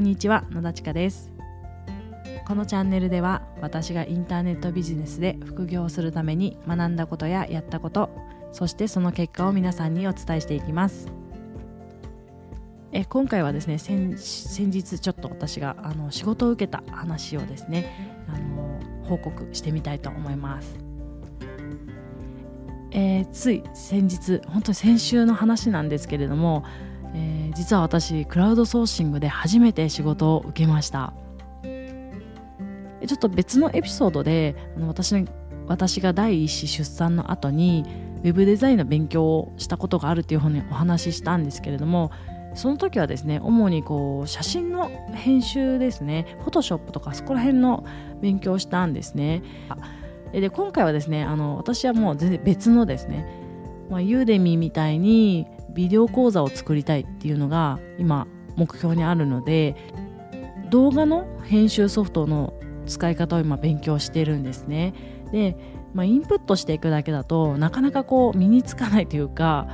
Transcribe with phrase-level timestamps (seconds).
[0.00, 1.30] こんにちは野田千佳です。
[2.46, 8.08] このチャンネルでは私がインターネットビジネスで副業をするために学んだことややったこと
[8.50, 11.08] そしてその結果を皆さんにお伝えしていきます。
[12.92, 14.16] え今回はですね先
[14.70, 20.78] 日ちょっと私があの仕事を受けた話をですねあの報告してみたいと思います。
[22.92, 26.64] えー、つい先日本当に先週の話なんですけれども
[27.14, 31.12] えー、実は私クラウドソーシングで初めて仕事を受けました。
[33.06, 35.24] ちょっと別のエピソードであの私
[35.66, 37.84] 私が第一子出産の後に
[38.22, 42.10] ウェブデザインの勉強をしたことがあるっていうふうにお話ししたんですけれども
[42.54, 47.86] その時はですね主にこう写真の編集ですねフォトショップとかそこら辺の
[48.20, 49.42] 勉強をしたんですね。
[50.32, 53.26] で今回はですねあの私はもう全然別のですね、
[53.88, 59.76] まあ、ユーデミーみたいにビデオ講座を作りたいっていうのが今目標にあるので
[60.70, 62.54] 動画の編集ソフトの
[62.86, 64.94] 使い方を今勉強してるんですね。
[65.32, 65.56] で、
[65.94, 69.68] まあ、インプットしていくだけだとなかなかこう身につかないというか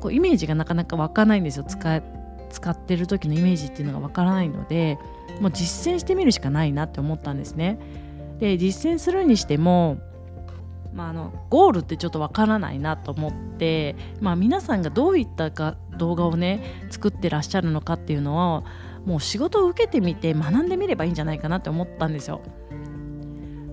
[0.00, 1.64] こうイメージがなかなか湧かないんですよ。
[1.64, 2.02] 使
[2.50, 4.96] 使ってる時のイメージっていうのがわからないので
[5.40, 7.78] もう実践してみるしかないなって思ったんですね。
[8.38, 9.98] で実践するにしても
[10.94, 18.64] まあ、あのゴールってちょっとわからないなと思って、まあ、皆さんがどういったか動画をね作ってらっしゃるのかっていうのを
[19.04, 22.40] もう仕事を受けてみて学んでみればいいんじゃないかなって思ったんですよ。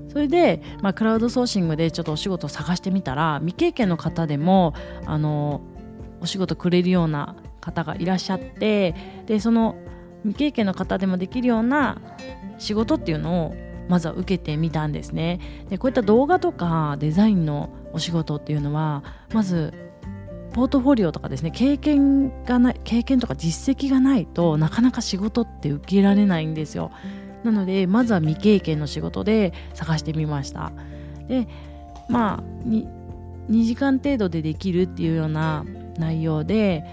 [0.10, 4.74] それで、まあ、クラウドソーシングでちょっとお仕事を探してみたら未経験の方でも
[5.06, 5.62] あの
[6.20, 8.94] お仕事くれるような方がいらっしゃって
[9.26, 9.78] でその
[10.24, 12.02] 未経験の方でもできるような
[12.58, 13.56] 仕事っていうのを
[13.90, 15.40] まずは受けてみたんですね。
[15.70, 19.74] でこういった動画とかデザインのお仕事っていうのはまず
[20.54, 26.92] ポートフォリオとかですね経験がない経験とか実績がないとなかなか仕事って受けられないんですよ。
[27.44, 30.72] なのでまずは未経験の仕事で探してみました。
[31.28, 31.48] で
[32.10, 32.86] まあ 2,
[33.64, 35.66] 時間程度でできるっていうような
[35.98, 36.84] 内容で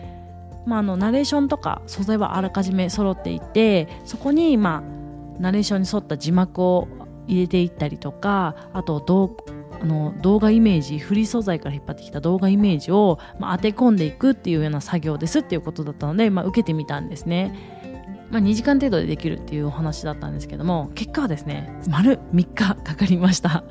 [0.68, 4.97] まあ、あのナレーションとか素材はあらかじめ揃っていてそこにまあ
[5.41, 6.88] ナレーションに沿った字幕を
[7.26, 9.37] 入れていったりとかあと動
[9.81, 17.78] あの動画イメージフリー素材から引っ張ってきた動画イメージを、まあ、当て込んでいくっていうような作業ですっていうことだったので、まあ、受けてみたんですね。
[18.31, 23.65] まあ、2時間程度でできるっていうお話だったんですけども結果はですね丸3日かかりました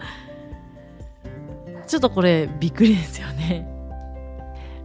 [1.85, 3.76] ちょっとこれびっくりですよね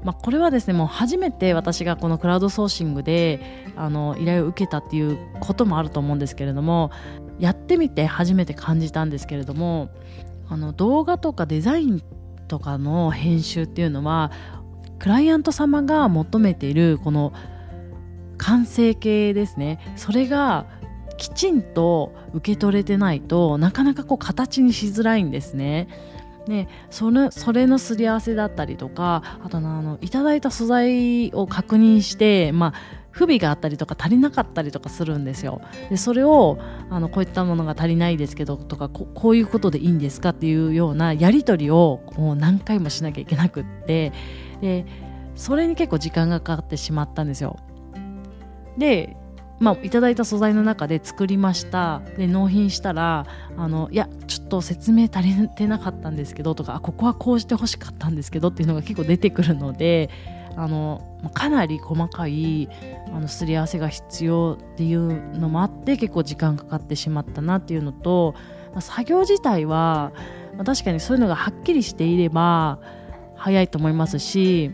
[0.04, 3.40] まあ、これはですねもう初めて私がこのクラウドソーシングで
[3.76, 6.90] あの依頼を受けたっていうこともあると思うんですけれども
[7.38, 9.90] やってみて初めて感じたんですけれども
[10.48, 12.02] あの動画とかデザイン
[12.48, 14.32] とかの編集っていうのは
[14.98, 17.32] クライアント様が求めているこの
[18.38, 20.66] 完成形ですねそれが
[21.16, 25.86] きちんと受け取れてないとなかなかこう形にしづらいんですね。
[26.47, 32.75] でそれそれのすり合わせだったりとかあとあのいただいた素材を確認して、まあ、
[33.10, 35.60] 不備があったりとか足りなかったりとかするんですよ。
[35.91, 36.58] でそれを
[36.91, 44.12] あのこういったものが足りないですけどとかここういうことでいいんですかっていうようなやり取りをもう何回もしなきゃいけなくって
[44.60, 44.86] で
[45.36, 47.56] それに結構時間がかかってしまったんですよ。
[48.78, 49.16] で
[49.62, 52.02] まあ、いただいた素材の中で作りました。
[52.18, 60.10] で納品したらあのいやちょっと説明足りてなかったんですけどとかここはこうしてほしかったんですけどっていうのが結構出てくるので
[60.56, 61.00] あの
[61.32, 62.68] かなり細かい
[63.14, 68.34] あのすり合わせが必要っていうのもあって結構時間かかってしまったなっていうのと、
[68.72, 70.12] まあ、作業自体は、
[70.56, 72.80] まあ、確かにそういうのがはっきりしていれば
[73.36, 74.72] 早いと思いますし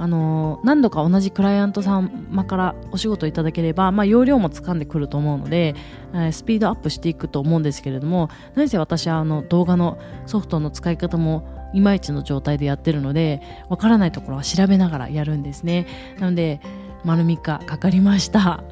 [0.00, 2.08] あの何度か同じクライアント様
[2.46, 5.74] からお仕事いただければ、まあ、容量もつかんでくると思うので、
[6.14, 15.86] え、スピードアップしていくと思うんですけれども何せ私はあの動画のソフトの使い方もいまいちの状態でやってるのでわからないところは調べながらやるんですね。
[16.18, 16.62] なので
[17.04, 18.64] 丸3日かかりました。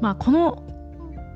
[0.00, 0.62] まあこの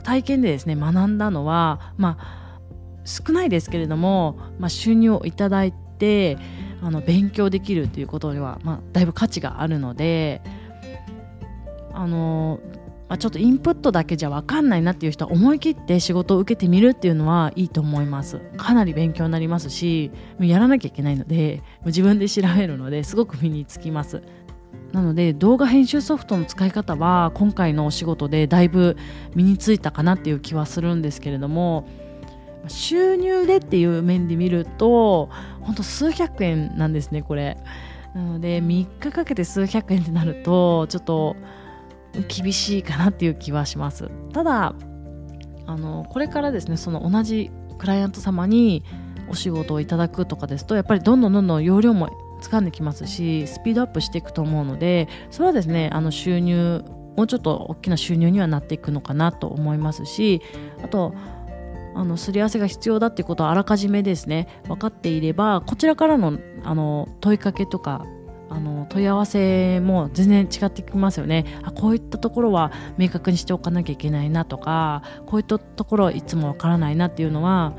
[0.03, 2.61] 体験でですね学んだのはまあ
[3.05, 6.39] 少ないですけれども、まあ、収入をいただいて
[6.83, 10.41] あの勉強できるっていうことには、まあ、だいぶ価値があるので
[11.93, 12.61] あの、
[13.09, 18.39] まあ、ちょっとインプットだけじゃ分かんないなっていう人は思い切って仕事を受けてみるっていうのはいいと思います。
[18.57, 24.23] かなり勉強になりますしやらなきゃいけないので自分で調べるのですごく身につきます。
[24.93, 28.97] なので動画編集ソフトの使い方は今回のお仕事でだいぶ
[29.35, 31.87] 身についたかなっていう気はするんですけれども
[32.67, 37.57] 収入でっていう面で見ると本当数百円なんですねこれ。
[38.15, 41.37] なので3日かけて数百円ってなるとちょっと
[42.27, 44.11] 厳しいかなっていう気はします。
[44.33, 44.75] ただ
[45.67, 48.83] あのこれからですねその同じクライアント様に
[49.29, 52.09] お仕事をいただくとかですとやっぱりどんどんどんどん容量も
[52.43, 56.85] 掴んできますしスピードアップしていくと思うのでそれはですねあの収入
[57.17, 60.41] もうちょっと大きな収入にはなっていくのかなと思いますし
[60.83, 61.15] あと
[61.95, 68.05] あのすり合わせが必要だっていうことはあらかじめですね分かっていればこちらからのあの問いかけとか
[68.51, 77.75] あの問い合わせも全然違ってきますよねあこういったところは明確にしておかなきゃいけないなとかこういったところはいつもわからないなっていうのは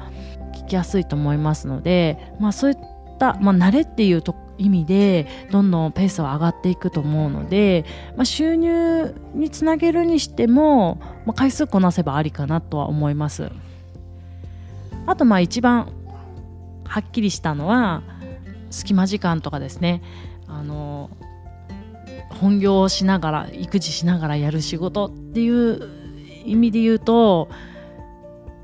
[0.53, 2.77] 聞きやすいと思いますので、まあ、そういっ
[3.17, 7.85] た、まあ、慣れっていうと意味でどんどんペースは上がっていくと思うので、
[8.15, 13.49] まあ、収入につなげるにしても、まあ、回数こなせばありかなとは思います。
[15.09, 15.91] あとまあ一番
[16.85, 18.03] はっきりしたのは
[18.69, 20.03] 隙間時間とかですね。
[20.47, 21.09] あの
[22.29, 25.79] 本業をしながら育児しながらやる仕事っていう
[26.45, 27.49] 意味で言うと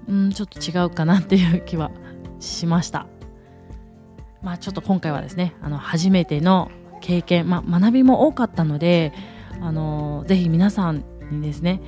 [0.07, 1.89] うんちょっと違うかなっていう気は
[2.39, 3.07] しました。
[4.44, 6.69] まあちょっと今回はですねあの初めての
[7.01, 9.13] 経験、まあ、学びも多かったので
[9.62, 11.81] あのぜひ皆さんにですね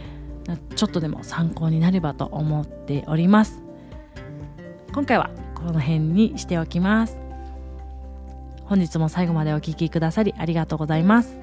[0.76, 3.67] ちょっとでも参考になればと思っております。
[4.98, 7.20] 今回はこの辺にしておきます。
[8.66, 11.38] 本日も最後までお聴きくださりありがとうございます。